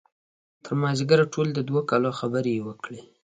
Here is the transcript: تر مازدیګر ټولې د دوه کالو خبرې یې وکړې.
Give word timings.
تر 0.63 0.71
مازدیګر 0.81 1.19
ټولې 1.33 1.51
د 1.55 1.59
دوه 1.69 1.81
کالو 1.89 2.17
خبرې 2.19 2.51
یې 2.57 2.65
وکړې. 2.67 2.99